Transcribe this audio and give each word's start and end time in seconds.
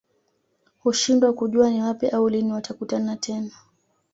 Hushindwa 0.83 1.33
kujua 1.33 1.69
ni 1.69 1.81
wapi 1.81 2.07
au 2.09 2.29
lini 2.29 2.51
watakutana 2.53 3.15
tena 3.15 3.51